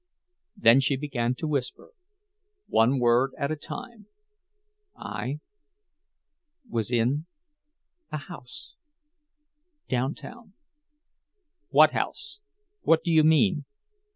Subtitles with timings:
[0.57, 1.91] Then she began to whisper,
[2.65, 4.07] one word at a time:
[4.97, 10.53] "I—was in—a house—downtown—"
[11.69, 12.39] "What house?
[12.81, 13.65] What do you mean?"